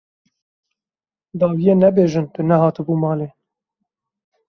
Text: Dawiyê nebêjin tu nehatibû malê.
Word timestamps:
Dawiyê 1.39 1.73
nebêjin 1.81 2.25
tu 2.33 2.41
nehatibû 2.49 2.95
malê. 3.03 3.27